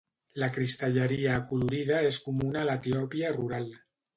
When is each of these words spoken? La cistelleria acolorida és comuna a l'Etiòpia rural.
La 0.43 0.47
cistelleria 0.53 1.35
acolorida 1.41 1.99
és 2.13 2.19
comuna 2.27 2.65
a 2.65 2.71
l'Etiòpia 2.71 3.35
rural. 3.41 3.71